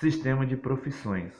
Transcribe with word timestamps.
Sistema 0.00 0.46
de 0.46 0.56
profissões. 0.56 1.34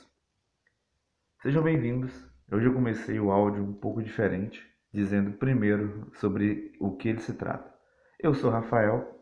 Sejam 1.41 1.63
bem-vindos. 1.63 2.13
Hoje 2.53 2.67
eu 2.67 2.75
comecei 2.75 3.19
o 3.19 3.31
áudio 3.31 3.65
um 3.65 3.73
pouco 3.73 4.03
diferente, 4.03 4.63
dizendo 4.93 5.33
primeiro 5.39 6.13
sobre 6.17 6.71
o 6.79 6.95
que 6.95 7.09
ele 7.09 7.21
se 7.21 7.33
trata. 7.33 7.75
Eu 8.19 8.35
sou 8.35 8.51
Rafael, 8.51 9.19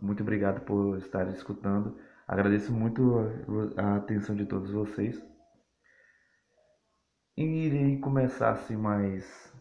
muito 0.00 0.22
obrigado 0.22 0.62
por 0.62 0.96
estar 0.96 1.28
escutando. 1.28 2.00
Agradeço 2.26 2.72
muito 2.72 3.18
a 3.76 3.96
atenção 3.96 4.34
de 4.34 4.46
todos 4.46 4.70
vocês. 4.70 5.22
E 7.36 7.44
irei 7.44 7.98
começar 7.98 8.52
assim 8.52 8.74
mais 8.74 9.52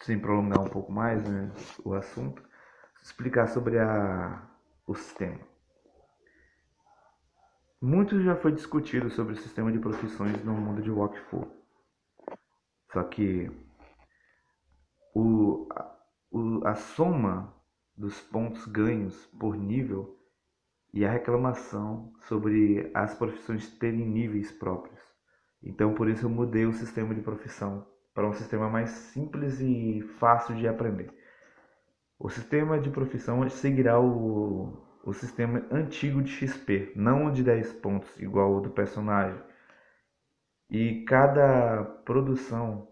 sem 0.00 0.18
prolongar 0.18 0.62
um 0.62 0.70
pouco 0.70 0.90
mais 0.90 1.22
né, 1.28 1.52
o 1.84 1.92
assunto, 1.92 2.42
explicar 3.02 3.48
sobre 3.48 3.78
a, 3.78 4.48
o 4.86 4.94
sistema. 4.94 5.49
Muito 7.82 8.20
já 8.22 8.36
foi 8.36 8.52
discutido 8.52 9.08
sobre 9.08 9.32
o 9.32 9.36
sistema 9.38 9.72
de 9.72 9.78
profissões 9.78 10.44
no 10.44 10.52
mundo 10.52 10.82
de 10.82 10.90
Walkful. 10.90 11.50
Só 12.92 13.02
que 13.04 13.50
o, 15.14 15.66
o, 16.30 16.66
a 16.66 16.74
soma 16.74 17.54
dos 17.96 18.20
pontos 18.20 18.66
ganhos 18.66 19.24
por 19.38 19.56
nível 19.56 20.14
e 20.92 21.06
a 21.06 21.10
reclamação 21.10 22.12
sobre 22.28 22.90
as 22.92 23.14
profissões 23.14 23.70
terem 23.78 24.06
níveis 24.06 24.52
próprios. 24.52 25.00
Então, 25.62 25.94
por 25.94 26.06
isso 26.06 26.26
eu 26.26 26.30
mudei 26.30 26.66
o 26.66 26.74
sistema 26.74 27.14
de 27.14 27.22
profissão 27.22 27.86
para 28.12 28.28
um 28.28 28.34
sistema 28.34 28.68
mais 28.68 28.90
simples 28.90 29.58
e 29.58 30.02
fácil 30.18 30.54
de 30.54 30.68
aprender. 30.68 31.10
O 32.18 32.28
sistema 32.28 32.78
de 32.78 32.90
profissão 32.90 33.48
seguirá 33.48 33.98
o, 33.98 34.89
o 35.04 35.12
sistema 35.12 35.64
antigo 35.70 36.22
de 36.22 36.30
XP, 36.30 36.92
não 36.94 37.26
o 37.26 37.32
de 37.32 37.42
10 37.42 37.72
pontos, 37.74 38.18
igual 38.18 38.54
o 38.54 38.60
do 38.60 38.70
personagem. 38.70 39.40
E 40.68 41.04
cada 41.04 41.84
produção 42.04 42.88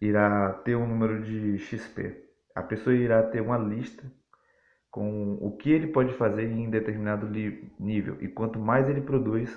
irá 0.00 0.52
ter 0.64 0.76
um 0.76 0.86
número 0.86 1.22
de 1.22 1.58
XP. 1.58 2.24
A 2.54 2.62
pessoa 2.62 2.94
irá 2.94 3.22
ter 3.22 3.40
uma 3.40 3.58
lista 3.58 4.04
com 4.90 5.34
o 5.40 5.56
que 5.56 5.72
ele 5.72 5.88
pode 5.88 6.12
fazer 6.14 6.44
em 6.44 6.70
determinado 6.70 7.28
nível. 7.80 8.16
E 8.20 8.28
quanto 8.28 8.58
mais 8.58 8.88
ele 8.88 9.00
produz, 9.00 9.50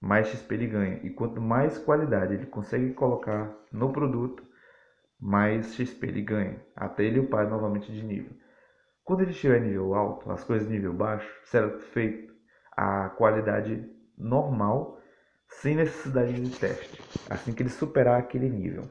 mais 0.00 0.28
XP 0.28 0.54
ele 0.54 0.66
ganha. 0.66 1.00
E 1.04 1.10
quanto 1.10 1.40
mais 1.40 1.78
qualidade 1.78 2.34
ele 2.34 2.46
consegue 2.46 2.92
colocar 2.94 3.54
no 3.70 3.92
produto, 3.92 4.42
mais 5.20 5.74
XP 5.74 6.06
ele 6.06 6.22
ganha. 6.22 6.60
Até 6.74 7.04
ele 7.04 7.20
upar 7.20 7.48
novamente 7.48 7.92
de 7.92 8.02
nível. 8.02 8.32
Quando 9.06 9.20
ele 9.20 9.30
estiver 9.30 9.62
em 9.62 9.66
nível 9.66 9.94
alto, 9.94 10.28
as 10.32 10.42
coisas 10.42 10.68
em 10.68 10.72
nível 10.72 10.92
baixo, 10.92 11.32
será 11.44 11.78
feito 11.78 12.34
a 12.72 13.08
qualidade 13.10 13.88
normal, 14.18 15.00
sem 15.46 15.76
necessidade 15.76 16.32
de 16.32 16.58
teste, 16.58 17.00
assim 17.30 17.54
que 17.54 17.62
ele 17.62 17.70
superar 17.70 18.18
aquele 18.18 18.50
nível. 18.50 18.82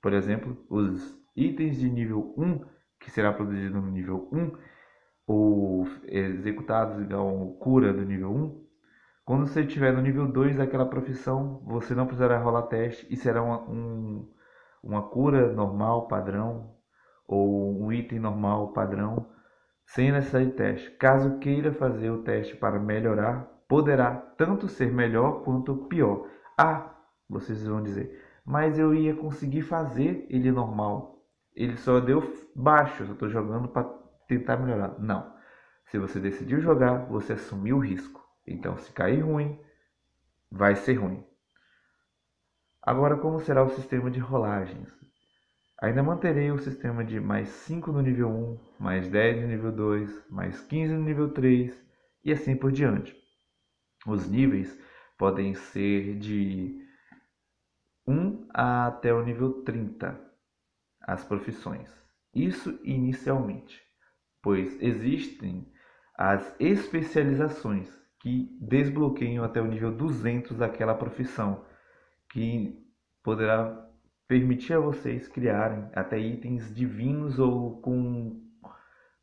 Por 0.00 0.12
exemplo, 0.12 0.64
os 0.70 1.18
itens 1.34 1.78
de 1.80 1.90
nível 1.90 2.32
1, 2.38 2.64
que 3.00 3.10
será 3.10 3.32
produzido 3.32 3.80
no 3.80 3.90
nível 3.90 4.28
1, 4.32 4.52
ou 5.26 5.88
executados 6.04 7.02
igual 7.02 7.54
cura 7.54 7.92
do 7.92 8.04
nível 8.04 8.30
1, 8.30 8.66
quando 9.24 9.48
você 9.48 9.62
estiver 9.62 9.92
no 9.92 10.00
nível 10.00 10.30
2 10.30 10.58
daquela 10.58 10.86
profissão, 10.86 11.60
você 11.66 11.92
não 11.92 12.06
precisará 12.06 12.38
rolar 12.38 12.68
teste 12.68 13.04
e 13.10 13.16
será 13.16 13.42
uma, 13.42 13.68
um, 13.68 14.32
uma 14.80 15.10
cura 15.10 15.52
normal, 15.52 16.06
padrão, 16.06 16.77
ou 17.28 17.80
um 17.84 17.92
item 17.92 18.18
normal 18.18 18.72
padrão 18.72 19.28
sem 19.84 20.10
necessidade 20.10 20.46
de 20.46 20.52
teste. 20.52 20.90
Caso 20.92 21.38
queira 21.38 21.72
fazer 21.72 22.10
o 22.10 22.22
teste 22.22 22.56
para 22.56 22.80
melhorar, 22.80 23.44
poderá 23.68 24.16
tanto 24.16 24.66
ser 24.66 24.90
melhor 24.92 25.44
quanto 25.44 25.86
pior. 25.86 26.26
Ah, 26.56 26.94
vocês 27.28 27.66
vão 27.66 27.82
dizer, 27.82 28.24
mas 28.44 28.78
eu 28.78 28.94
ia 28.94 29.14
conseguir 29.14 29.62
fazer 29.62 30.26
ele 30.30 30.50
normal. 30.50 31.22
Ele 31.54 31.76
só 31.76 32.00
deu 32.00 32.22
baixo, 32.56 33.02
eu 33.02 33.12
estou 33.12 33.28
jogando 33.28 33.68
para 33.68 33.84
tentar 34.26 34.56
melhorar. 34.56 34.98
Não. 34.98 35.32
Se 35.86 35.98
você 35.98 36.18
decidiu 36.20 36.60
jogar, 36.60 37.06
você 37.06 37.34
assumiu 37.34 37.76
o 37.76 37.84
risco. 37.84 38.22
Então, 38.46 38.76
se 38.78 38.92
cair 38.92 39.20
ruim, 39.20 39.58
vai 40.50 40.74
ser 40.74 40.94
ruim. 40.94 41.24
Agora, 42.82 43.16
como 43.16 43.40
será 43.40 43.62
o 43.62 43.70
sistema 43.70 44.10
de 44.10 44.18
rolagens? 44.18 44.88
Ainda 45.80 46.02
manterei 46.02 46.50
o 46.50 46.58
sistema 46.58 47.04
de 47.04 47.20
mais 47.20 47.48
5 47.48 47.92
no 47.92 48.02
nível 48.02 48.28
1, 48.28 48.58
mais 48.80 49.08
10 49.08 49.42
no 49.42 49.48
nível 49.48 49.70
2, 49.70 50.28
mais 50.28 50.60
15 50.62 50.92
no 50.92 51.04
nível 51.04 51.32
3 51.32 51.80
e 52.24 52.32
assim 52.32 52.56
por 52.56 52.72
diante. 52.72 53.16
Os 54.04 54.28
níveis 54.28 54.76
podem 55.16 55.54
ser 55.54 56.18
de 56.18 56.84
1 58.08 58.48
até 58.52 59.14
o 59.14 59.24
nível 59.24 59.62
30, 59.62 60.20
as 61.00 61.24
profissões. 61.24 61.96
Isso 62.34 62.76
inicialmente, 62.82 63.80
pois 64.42 64.82
existem 64.82 65.72
as 66.16 66.56
especializações 66.58 67.88
que 68.20 68.58
desbloqueiam 68.60 69.44
até 69.44 69.60
o 69.60 69.66
nível 69.66 69.96
200 69.96 70.56
daquela 70.56 70.94
profissão, 70.94 71.64
que 72.32 72.84
poderá 73.22 73.87
permitir 74.28 74.74
a 74.74 74.80
vocês 74.80 75.26
criarem 75.26 75.88
até 75.94 76.18
itens 76.18 76.72
divinos 76.74 77.38
ou 77.38 77.80
com, 77.80 78.38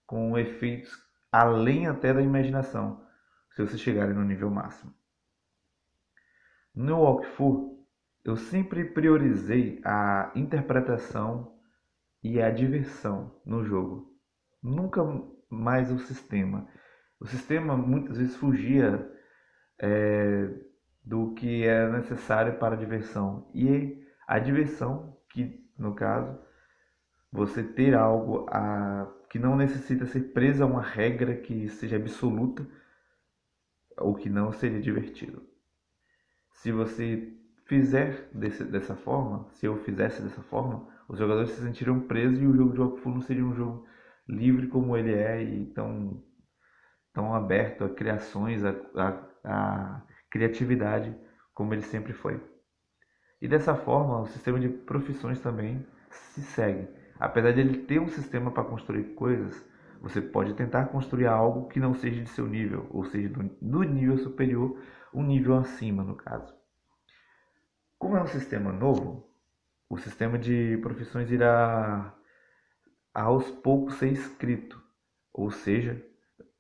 com 0.05 0.38
efeitos 0.38 0.91
além 1.31 1.85
até 1.85 2.13
da 2.13 2.21
imaginação, 2.21 3.05
se 3.51 3.61
vocês 3.61 3.79
chegarem 3.79 4.16
no 4.16 4.23
nível 4.23 4.49
máximo. 4.49 4.93
No 6.73 7.01
Walkthrough, 7.01 7.85
eu 8.23 8.35
sempre 8.35 8.85
priorizei 8.85 9.79
a 9.85 10.31
interpretação 10.35 11.55
e 12.23 12.41
a 12.41 12.49
diversão 12.49 13.39
no 13.45 13.63
jogo, 13.63 14.11
nunca 14.63 15.01
mais 15.49 15.91
o 15.91 15.99
sistema. 15.99 16.67
O 17.19 17.27
sistema 17.27 17.77
muitas 17.77 18.17
vezes 18.17 18.35
fugia 18.35 19.09
é, 19.79 20.49
do 21.03 21.33
que 21.33 21.63
era 21.63 21.91
necessário 21.91 22.57
para 22.57 22.75
a 22.75 22.79
diversão 22.79 23.49
e 23.53 24.04
a 24.28 24.40
diversão, 24.40 25.18
que 25.30 25.63
no 25.78 25.94
caso, 25.94 26.38
você 27.31 27.63
ter 27.63 27.94
algo 27.94 28.47
a, 28.50 29.12
que 29.30 29.38
não 29.38 29.56
necessita 29.56 30.06
ser 30.06 30.31
preso 30.34 30.63
a 30.63 30.68
uma 30.68 30.81
regra 30.81 31.36
que 31.36 31.68
seja 31.69 31.97
absoluta, 31.97 32.66
ou 33.97 34.16
que 34.16 34.30
não 34.30 34.52
seria 34.52 34.81
divertido. 34.81 35.41
Se 36.52 36.72
você 36.72 37.34
fizer 37.66 38.30
desse, 38.34 38.64
dessa 38.64 38.96
forma, 38.96 39.47
se 39.52 39.66
eu 39.66 39.78
fizesse 39.84 40.22
dessa 40.22 40.41
forma, 40.44 40.88
os 41.08 41.19
jogadores 41.19 41.52
se 41.52 41.62
sentiriam 41.62 42.00
presos 42.02 42.40
e 42.40 42.46
o 42.46 42.56
jogo 42.56 42.74
de 42.74 42.80
Wakfu 42.80 43.09
não 43.09 43.22
seria 43.22 43.46
um 43.46 43.56
jogo 43.56 43.88
livre 44.28 44.68
como 44.68 44.97
ele 44.97 45.14
é 45.14 45.44
e 45.44 45.66
tão, 45.68 46.24
tão 47.14 47.34
aberto 47.34 47.84
a 47.84 47.90
criações, 47.90 48.64
a, 48.64 48.75
a, 48.96 49.28
a 49.44 50.02
criatividade 50.30 51.16
como 51.53 51.74
ele 51.74 51.84
sempre 51.84 52.14
foi. 52.14 52.41
E 53.45 53.47
dessa 53.47 53.75
forma, 53.75 54.22
o 54.22 54.25
sistema 54.25 54.59
de 54.59 54.67
profissões 54.67 55.39
também 55.39 55.85
se 56.09 56.41
segue. 56.41 56.88
Apesar 57.19 57.51
de 57.51 57.61
ele 57.61 57.78
ter 57.83 58.00
um 58.01 58.07
sistema 58.07 58.50
para 58.50 58.63
construir 58.63 59.13
coisas, 59.13 59.63
você 60.01 60.19
pode 60.19 60.56
tentar 60.56 60.85
construir 60.85 61.28
algo 61.28 61.67
que 61.67 61.79
não 61.79 61.94
seja 61.94 62.23
de 62.23 62.29
seu 62.29 62.47
nível, 62.47 62.88
ou 62.89 63.05
seja, 63.05 63.29
do, 63.61 63.84
nível 63.84 64.17
superior, 64.17 64.75
um 65.13 65.22
nível 65.22 65.59
acima, 65.59 66.03
no 66.03 66.16
caso. 66.16 66.55
Como 68.00 68.17
é 68.17 68.23
um 68.23 68.25
sistema 68.25 68.72
novo, 68.72 69.29
o 69.88 70.00
sistema 70.00 70.39
de 70.39 70.79
profissões 70.81 71.29
irá 71.29 72.16
aos 73.13 73.51
poucos 73.51 73.94
ser 74.00 74.11
escrito, 74.11 74.81
ou 75.31 75.51
seja, 75.51 76.03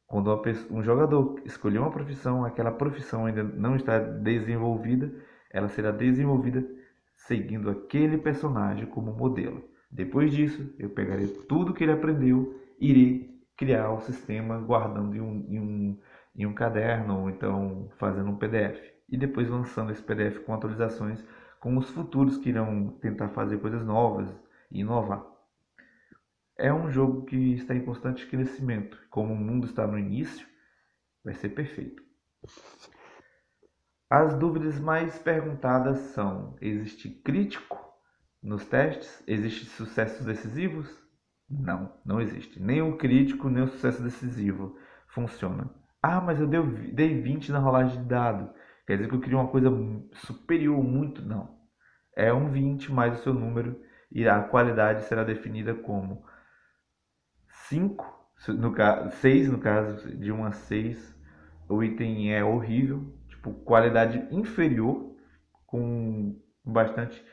quando 0.05 0.39
um 0.69 0.83
jogador 0.83 1.41
escolher 1.45 1.79
uma 1.79 1.89
profissão, 1.89 2.45
aquela 2.45 2.71
profissão 2.71 3.25
ainda 3.25 3.41
não 3.41 3.75
está 3.75 3.97
desenvolvida, 3.97 5.11
ela 5.55 5.69
será 5.69 5.89
desenvolvida 5.89 6.67
seguindo 7.15 7.69
aquele 7.69 8.17
personagem 8.17 8.85
como 8.87 9.13
modelo. 9.13 9.63
Depois 9.89 10.33
disso, 10.33 10.75
eu 10.77 10.89
pegarei 10.89 11.27
tudo 11.47 11.73
que 11.73 11.81
ele 11.81 11.93
aprendeu 11.93 12.59
e 12.77 12.89
irei 12.89 13.41
criar 13.55 13.89
o 13.91 14.01
sistema 14.01 14.59
guardando 14.59 15.15
em 15.15 15.21
um, 15.21 15.45
em 15.47 15.59
um, 15.61 15.99
em 16.35 16.45
um 16.45 16.53
caderno 16.53 17.21
ou 17.21 17.29
então 17.29 17.89
fazendo 17.97 18.31
um 18.31 18.35
PDF. 18.35 18.77
E 19.07 19.17
depois 19.17 19.47
lançando 19.47 19.93
esse 19.93 20.03
PDF 20.03 20.39
com 20.39 20.53
atualizações 20.53 21.23
com 21.61 21.77
os 21.77 21.89
futuros 21.89 22.37
que 22.37 22.49
irão 22.49 22.89
tentar 22.99 23.29
fazer 23.29 23.57
coisas 23.59 23.85
novas 23.85 24.29
e 24.69 24.81
inovar. 24.81 25.25
É 26.57 26.73
um 26.73 26.91
jogo 26.91 27.23
que 27.23 27.53
está 27.53 27.73
em 27.73 27.85
constante 27.85 28.27
crescimento. 28.27 28.99
Como 29.09 29.33
o 29.33 29.37
mundo 29.37 29.67
está 29.67 29.87
no 29.87 29.97
início, 29.97 30.45
vai 31.23 31.33
ser 31.33 31.49
perfeito. 31.49 32.03
As 34.09 34.37
dúvidas 34.37 34.79
mais 34.79 35.17
perguntadas 35.17 35.97
são: 36.13 36.55
existe 36.61 37.09
crítico 37.09 37.83
nos 38.41 38.65
testes? 38.65 39.23
Existem 39.27 39.67
sucessos 39.69 40.25
decisivos? 40.25 40.87
Não, 41.49 41.91
não 42.05 42.21
existe. 42.21 42.61
Nem 42.61 42.81
o 42.81 42.97
crítico, 42.97 43.49
nem 43.49 43.63
o 43.63 43.67
sucesso 43.67 44.03
decisivo 44.03 44.77
funciona. 45.07 45.69
Ah, 46.01 46.21
mas 46.21 46.39
eu 46.39 46.47
dei 46.47 47.19
20 47.21 47.51
na 47.51 47.59
rolagem 47.59 48.01
de 48.01 48.07
dado. 48.07 48.53
Quer 48.85 48.97
dizer 48.97 49.09
que 49.09 49.15
eu 49.15 49.19
queria 49.19 49.39
uma 49.39 49.47
coisa 49.47 49.69
superior 50.13 50.83
muito? 50.83 51.23
Não. 51.23 51.57
É 52.15 52.31
um 52.31 52.51
20 52.51 52.91
mais 52.91 53.19
o 53.19 53.23
seu 53.23 53.33
número 53.33 53.81
e 54.11 54.27
a 54.27 54.41
qualidade 54.41 55.03
será 55.05 55.23
definida 55.23 55.73
como 55.73 56.23
5, 57.47 58.05
no 58.49 58.71
caso, 58.71 59.15
6 59.17 59.49
no 59.49 59.57
caso, 59.57 60.15
de 60.15 60.31
1 60.31 60.45
a 60.45 60.51
6. 60.51 61.15
O 61.67 61.83
item 61.83 62.31
é 62.31 62.43
horrível, 62.43 63.11
tipo, 63.45 63.53
qualidade 63.63 64.27
inferior, 64.31 65.15
com 65.67 66.39
bastante 66.63 67.23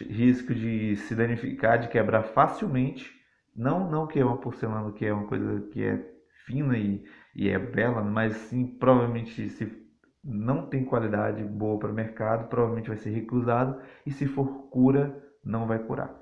risco 0.00 0.54
de 0.54 0.96
se 0.96 1.14
danificar, 1.14 1.78
de 1.78 1.88
quebrar 1.88 2.22
facilmente. 2.22 3.12
Não, 3.54 3.90
não 3.90 4.06
que 4.06 4.18
é 4.20 4.24
uma 4.24 4.38
porcelana 4.38 4.92
que 4.92 5.04
é 5.06 5.12
uma 5.12 5.26
coisa 5.26 5.60
que 5.72 5.82
é 5.82 5.98
fina 6.44 6.76
e, 6.78 7.04
e 7.34 7.48
é 7.48 7.58
bela, 7.58 8.02
mas 8.02 8.34
sim 8.34 8.66
provavelmente 8.78 9.48
se 9.50 9.84
não 10.22 10.68
tem 10.68 10.84
qualidade 10.84 11.42
boa 11.44 11.78
para 11.78 11.90
o 11.90 11.94
mercado, 11.94 12.48
provavelmente 12.48 12.88
vai 12.88 12.98
ser 12.98 13.10
recusado 13.10 13.80
e 14.04 14.10
se 14.10 14.26
for 14.26 14.68
cura, 14.70 15.24
não 15.44 15.66
vai 15.66 15.78
curar. 15.78 16.14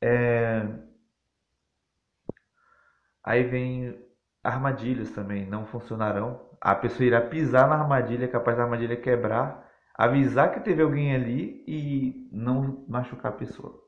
É... 0.00 0.90
Aí 3.22 3.44
vem 3.44 4.09
armadilhas 4.42 5.10
também, 5.10 5.46
não 5.46 5.66
funcionarão. 5.66 6.48
A 6.60 6.74
pessoa 6.74 7.06
irá 7.06 7.20
pisar 7.20 7.68
na 7.68 7.76
armadilha, 7.76 8.24
é 8.24 8.28
capaz 8.28 8.56
da 8.56 8.64
armadilha 8.64 8.96
quebrar, 8.96 9.68
avisar 9.94 10.52
que 10.52 10.60
teve 10.60 10.82
alguém 10.82 11.14
ali 11.14 11.64
e 11.66 12.28
não 12.32 12.84
machucar 12.88 13.32
a 13.32 13.36
pessoa. 13.36 13.78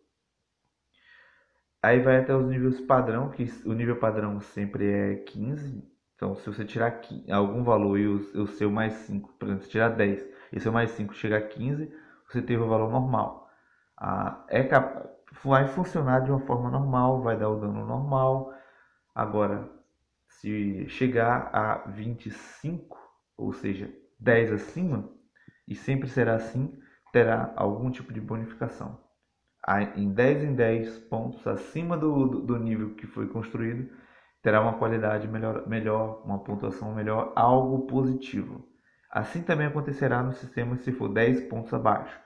Aí 1.82 2.00
vai 2.00 2.18
até 2.18 2.34
os 2.34 2.46
níveis 2.46 2.80
padrão, 2.80 3.30
que 3.30 3.44
o 3.66 3.72
nível 3.72 3.96
padrão 3.96 4.40
sempre 4.40 4.86
é 4.86 5.16
15. 5.16 5.82
Então, 6.14 6.36
se 6.36 6.46
você 6.46 6.64
tirar 6.64 7.00
algum 7.32 7.64
valor 7.64 7.98
e 7.98 8.06
o, 8.06 8.46
seu 8.46 8.70
mais 8.70 8.92
5, 8.92 9.32
por 9.32 9.46
exemplo, 9.46 9.64
se 9.64 9.70
tirar 9.70 9.88
10 9.88 10.24
e 10.52 10.58
o 10.58 10.60
seu 10.60 10.70
mais 10.70 10.90
5 10.92 11.12
chegar 11.14 11.38
a 11.38 11.48
15, 11.48 11.92
você 12.28 12.40
teve 12.40 12.62
o 12.62 12.68
valor 12.68 12.90
normal. 12.90 13.48
Ah, 13.98 14.44
é 14.48 14.62
vai 15.44 15.66
funcionar 15.66 16.20
de 16.20 16.30
uma 16.30 16.40
forma 16.40 16.70
normal, 16.70 17.22
vai 17.22 17.36
dar 17.36 17.48
o 17.48 17.58
dano 17.58 17.84
normal. 17.84 18.54
Agora, 19.14 19.68
se 20.40 20.88
chegar 20.88 21.50
a 21.52 21.88
25, 21.90 22.98
ou 23.36 23.52
seja, 23.52 23.92
10 24.18 24.52
acima, 24.52 25.08
e 25.66 25.74
sempre 25.74 26.08
será 26.08 26.34
assim, 26.34 26.78
terá 27.12 27.52
algum 27.56 27.90
tipo 27.90 28.12
de 28.12 28.20
bonificação 28.20 28.98
em 29.96 30.12
10 30.12 30.44
em 30.44 30.54
10 30.54 30.98
pontos 31.00 31.46
acima 31.46 31.96
do, 31.96 32.40
do, 32.40 32.58
nível 32.58 32.94
que 32.94 33.06
foi 33.06 33.28
construído, 33.28 33.88
terá 34.42 34.60
uma 34.60 34.74
qualidade 34.74 35.28
melhor, 35.28 35.68
melhor, 35.68 36.22
uma 36.24 36.42
pontuação 36.42 36.92
melhor, 36.94 37.32
algo 37.36 37.86
positivo. 37.86 38.66
Assim 39.10 39.42
também 39.42 39.66
acontecerá 39.66 40.22
no 40.22 40.32
sistema 40.32 40.76
se 40.76 40.90
for 40.90 41.08
10 41.08 41.42
pontos 41.44 41.72
abaixo. 41.72 42.18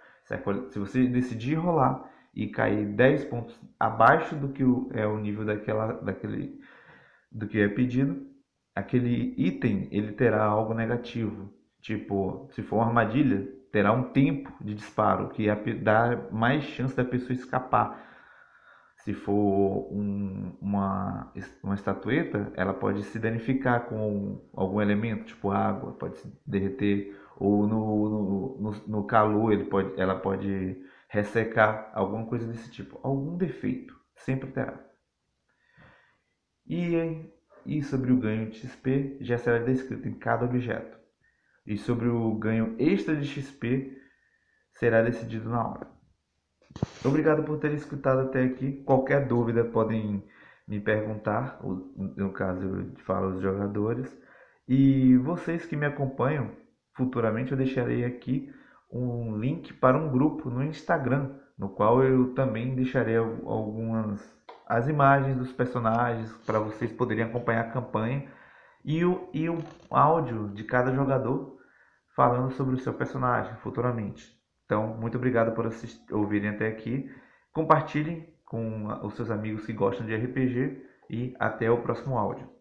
Se 0.70 0.78
você 0.78 1.06
decidir 1.06 1.54
rolar 1.54 2.10
e 2.34 2.48
cair 2.48 2.86
10 2.86 3.26
pontos 3.26 3.60
abaixo 3.78 4.34
do 4.34 4.48
que 4.48 4.62
é 4.92 5.06
o 5.06 5.18
nível 5.18 5.44
daquela, 5.44 5.92
daquele, 5.92 6.58
do 7.36 7.46
que 7.46 7.60
é 7.60 7.68
pedido, 7.68 8.26
aquele 8.74 9.34
item 9.36 9.88
ele 9.92 10.12
terá 10.12 10.44
algo 10.44 10.72
negativo. 10.72 11.52
Tipo, 11.80 12.48
se 12.50 12.62
for 12.62 12.76
uma 12.76 12.86
armadilha, 12.86 13.46
terá 13.70 13.92
um 13.92 14.04
tempo 14.04 14.52
de 14.60 14.74
disparo 14.74 15.28
que 15.28 15.46
dá 15.74 16.28
mais 16.32 16.64
chance 16.64 16.96
da 16.96 17.04
pessoa 17.04 17.32
escapar. 17.32 18.04
Se 18.98 19.12
for 19.12 19.92
um, 19.92 20.56
uma, 20.60 21.32
uma 21.62 21.74
estatueta, 21.74 22.50
ela 22.54 22.74
pode 22.74 23.04
se 23.04 23.18
danificar 23.18 23.84
com 23.86 24.40
algum 24.54 24.80
elemento, 24.80 25.26
tipo 25.26 25.50
água, 25.50 25.92
pode 25.92 26.16
se 26.18 26.32
derreter, 26.44 27.14
ou 27.36 27.66
no, 27.66 28.08
no, 28.08 28.58
no, 28.58 28.88
no 28.88 29.04
calor 29.04 29.52
ele 29.52 29.64
pode, 29.66 30.00
ela 30.00 30.18
pode 30.18 30.76
ressecar, 31.08 31.90
alguma 31.94 32.26
coisa 32.26 32.46
desse 32.46 32.70
tipo. 32.72 32.98
Algum 33.02 33.36
defeito, 33.36 33.94
sempre 34.16 34.50
terá. 34.50 34.86
E, 36.68 37.82
sobre 37.82 38.12
o 38.12 38.18
ganho 38.18 38.50
de 38.50 38.58
XP 38.58 39.18
já 39.20 39.38
será 39.38 39.58
descrito 39.58 40.08
em 40.08 40.14
cada 40.14 40.44
objeto 40.44 40.96
e 41.66 41.76
sobre 41.76 42.08
o 42.08 42.34
ganho 42.34 42.76
extra 42.78 43.16
de 43.16 43.26
XP 43.26 43.96
será 44.72 45.02
decidido 45.02 45.48
na 45.48 45.68
hora. 45.68 45.88
Obrigado 47.04 47.42
por 47.42 47.58
terem 47.58 47.76
escutado 47.76 48.20
até 48.20 48.44
aqui. 48.44 48.82
Qualquer 48.84 49.26
dúvida 49.26 49.64
podem 49.64 50.22
me 50.68 50.80
perguntar, 50.80 51.60
no 51.62 52.32
caso 52.32 52.62
eu 52.62 52.94
falo 53.04 53.34
os 53.34 53.42
jogadores. 53.42 54.16
E 54.68 55.16
vocês 55.18 55.64
que 55.64 55.76
me 55.76 55.86
acompanham, 55.86 56.50
futuramente 56.94 57.52
eu 57.52 57.58
deixarei 57.58 58.04
aqui 58.04 58.52
um 58.90 59.36
link 59.38 59.72
para 59.74 59.98
um 59.98 60.10
grupo 60.10 60.50
no 60.50 60.62
Instagram, 60.62 61.34
no 61.58 61.68
qual 61.70 62.02
eu 62.02 62.34
também 62.34 62.74
deixarei 62.74 63.16
algumas 63.16 64.20
as 64.66 64.88
imagens 64.88 65.36
dos 65.36 65.52
personagens 65.52 66.30
para 66.44 66.58
vocês 66.58 66.92
poderem 66.92 67.24
acompanhar 67.24 67.66
a 67.66 67.70
campanha 67.70 68.28
e 68.84 69.04
o, 69.04 69.28
e 69.32 69.48
o 69.48 69.62
áudio 69.90 70.48
de 70.48 70.64
cada 70.64 70.92
jogador 70.92 71.56
falando 72.14 72.50
sobre 72.52 72.74
o 72.74 72.78
seu 72.78 72.92
personagem 72.92 73.54
futuramente. 73.56 74.34
Então, 74.64 74.96
muito 74.96 75.16
obrigado 75.16 75.54
por 75.54 75.66
assistir, 75.66 76.12
ouvirem 76.12 76.50
até 76.50 76.66
aqui. 76.66 77.08
Compartilhem 77.52 78.28
com 78.44 78.86
os 79.04 79.14
seus 79.14 79.30
amigos 79.30 79.64
que 79.64 79.72
gostam 79.72 80.06
de 80.06 80.16
RPG 80.16 80.82
e 81.08 81.34
até 81.38 81.70
o 81.70 81.82
próximo 81.82 82.18
áudio. 82.18 82.55